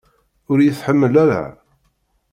Ur 0.49 0.57
iyi-tḥemmel 0.59 1.13
ara? 1.23 1.43